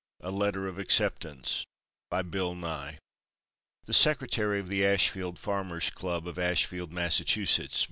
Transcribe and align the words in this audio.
A 0.21 0.31
Letter 0.31 0.67
of 0.67 0.79
Acceptance 0.79 1.63
The 2.09 2.95
secretary 3.91 4.59
of 4.59 4.67
the 4.67 4.83
Ashfield 4.83 5.37
Farmer's 5.37 5.91
Club, 5.91 6.27
of 6.27 6.39
Ashfield, 6.39 6.91
Mass. 6.91 7.21